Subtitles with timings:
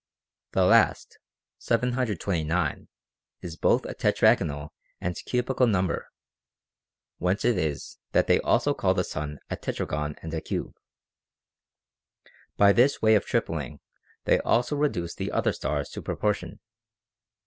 [0.53, 1.19] The last
[1.59, 2.87] (729)
[3.43, 6.07] is both a tetragonal and cubical number,
[7.19, 10.73] whence it is, that they also call the sun a tetragon and a cube.
[12.57, 13.79] By this way of trip ling
[14.25, 16.61] they also reduce the other stars to proportion.